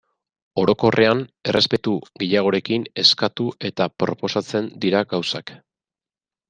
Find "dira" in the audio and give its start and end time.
4.87-5.09